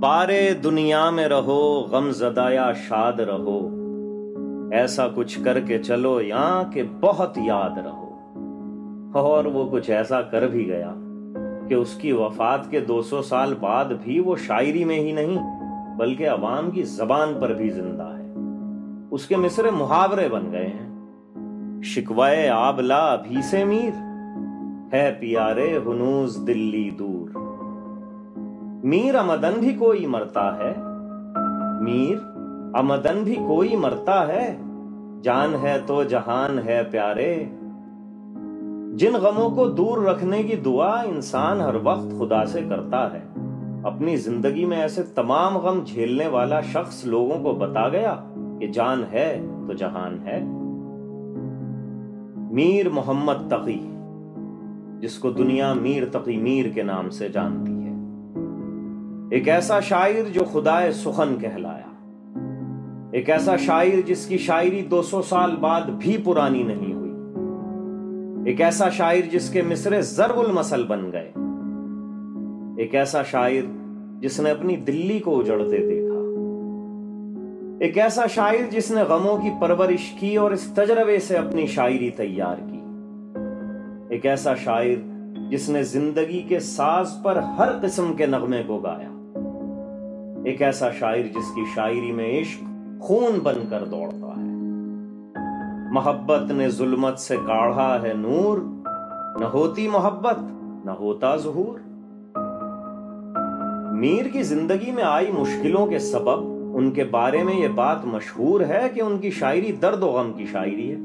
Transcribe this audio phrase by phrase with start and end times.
[0.00, 3.70] بارے دنیا میں رہو، غم زدایا شاد رہو۔
[4.72, 8.02] ایسا کچھ کر کے چلو، یہاں کہ بہت یاد رہو۔
[9.18, 10.94] اور وہ کچھ ایسا کر بھی گیا
[11.68, 15.60] کہ اس کی وفات کے دو سو سال بعد بھی وہ شاعری میں ہی نہیں،
[15.96, 18.32] بلکہ عوام کی زبان پر بھی زندہ ہے۔
[19.10, 20.96] اس کے مصرے محاورے بن گئے ہیں۔
[21.82, 24.02] شکوائے آبلا بھی سے میر،
[24.94, 27.45] ہے پیارے ہنوز دلی دور۔
[28.86, 30.74] میر امدن بھی کوئی مرتا ہے؟
[31.80, 32.16] میر
[32.74, 34.56] امدن بھی کوئی مرتا ہے؟
[35.22, 37.44] جان ہے تو جہان ہے پیارے۔
[38.94, 43.22] جن غموں کو دور رکھنے کی دعا انسان ہر وقت خدا سے کرتا ہے۔
[43.82, 48.14] اپنی زندگی میں ایسے تمام غم جھیلنے والا شخص لوگوں کو بتا گیا
[48.60, 50.40] کہ جان ہے تو جہان ہے۔
[52.54, 53.96] میر محمد تقی،
[55.00, 57.75] جس کو دنیا میر تقی میر کے نام سے جانتی۔ ہے
[59.30, 61.86] ایک ایسا شاعر جو خدا سخن کہلایا۔
[63.12, 67.12] ایک ایسا شاعر جس کی شاعری دو سو سال بعد بھی پرانی نہیں ہوئی۔
[68.50, 71.32] ایک ایسا شاعر جس کے مصرے ضرب المسل بن گئے۔
[72.82, 73.66] ایک ایسا شاعر
[74.20, 76.16] جس نے اپنی دلی کو اجڑتے دیکھا۔
[77.80, 82.10] ایک ایسا شاعر جس نے غموں کی پرورش کی اور اس تجربے سے اپنی شاعری
[82.10, 82.80] تیار کی۔
[84.08, 85.16] ایک ایسا شاعر
[85.50, 89.15] جس نے زندگی کے ساز پر ہر قسم کے نغمے کو گایا۔
[90.46, 92.64] ایک ایسا شاعر جس کی شاعری میں عشق
[93.00, 94.44] خون بن کر دوڑتا ہے۔
[95.92, 98.58] محبت نے ظلمت سے کاڑھا ہے نور۔
[99.40, 100.38] نہ ہوتی محبت،
[100.84, 101.78] نہ ہوتا ظہور۔
[103.92, 106.40] میر کی زندگی میں آئی مشکلوں کے سبب
[106.76, 110.32] ان کے بارے میں یہ بات مشہور ہے کہ ان کی شاعری درد و غم
[110.32, 110.96] کی شاعری ہے۔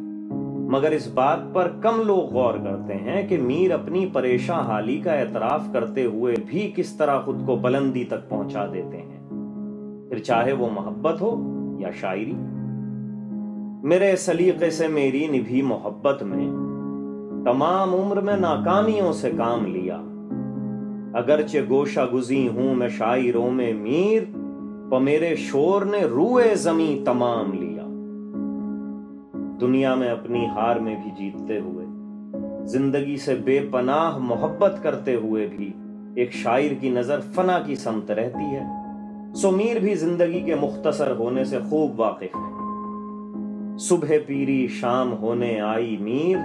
[0.70, 5.12] مگر اس بات پر کم لوگ غور کرتے ہیں کہ میر اپنی پریشان حالی کا
[5.12, 9.21] اعتراف کرتے ہوئے بھی کس طرح خود کو بلندی تک پہنچا دیتے ہیں۔
[10.12, 11.30] پھر چاہے وہ محبت ہو
[11.80, 12.34] یا شاعری،
[13.84, 16.48] میرے سلیقے سے میری نبھی محبت میں
[17.46, 19.96] تمام عمر میں ناکامیوں سے کام لیا۔
[21.14, 24.24] اگرچہ گوشہ گزی ہوں میں شاعروں میں میر
[24.92, 27.84] پا میرے شور نے روئے زمیں تمام لیا۔
[29.62, 31.86] دنیا میں اپنی ہار میں بھی جیتتے ہوئے،
[32.68, 35.72] زندگی سے بے پناہ محبت کرتے ہوئے بھی
[36.16, 38.81] ایک شاعر کی نظر فنا کی سمت رہتی ہے۔
[39.36, 42.52] سمیر بھی زندگی کے مختصر ہونے سے خوب واقف ہے۔
[43.78, 46.38] صبح پیری شام ہونے آئی میر،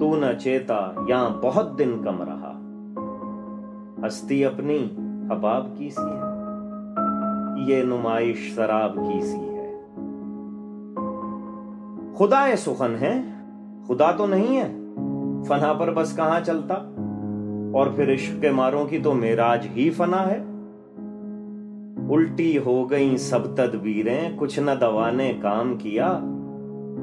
[0.00, 2.60] تو نہ چیتا یہاں بہت دن کم رہا۔
[4.06, 4.88] ہستی اپنی
[5.30, 6.34] حباب کی سی ہے،
[7.66, 9.74] یہ نمائش شراب کی سی ہے۔
[12.18, 13.20] خدا سخن ہے،
[13.88, 14.74] خدا تو نہیں ہے،
[15.44, 16.74] فنا پر بس کہاں چلتا؟
[17.74, 20.44] اور پھر عشق کے ماروں کی تو میراج ہی فنا ہے۔
[22.10, 26.18] الٹی ہو گئی سب تدبیریں کچھ نہ دوا نے کام کیا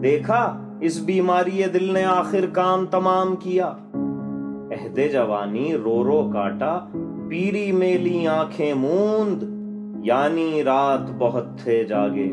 [0.03, 0.41] دیکھا
[0.81, 3.67] اس بیماری دل نے آخر کام تمام کیا
[4.72, 6.78] عہد جوانی رو رو کاٹا
[7.29, 9.44] پیری میلی آنکھیں موند
[10.06, 12.31] یعنی رات بہت تھے جاگے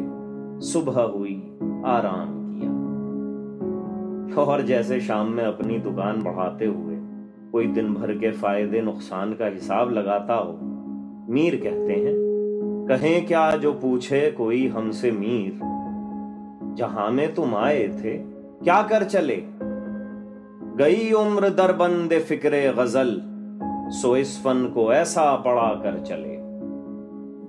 [0.62, 1.40] صبح ہوئی
[1.84, 6.96] آرام کیا اور جیسے شام میں اپنی دکان بڑھاتے ہوئے
[7.50, 10.56] کوئی دن بھر کے فائدے نقصان کا حساب لگاتا ہو
[11.28, 12.27] میر کہتے ہیں
[12.88, 15.62] کہیں کیا جو پوچھے کوئی ہم سے میر؟
[16.76, 18.22] جہاں میں تم آئے تھے،
[18.64, 19.40] کیا کر چلے؟
[20.78, 23.20] گئی عمر در بند فکر غزل،
[24.02, 26.36] سو اس فن کو ایسا پڑا کر چلے۔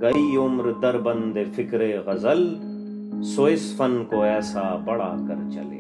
[0.02, 2.56] گئی عمر در بند فکر غزل،
[3.24, 5.79] سو اس فن کو ایسا بڑا کر چلے۔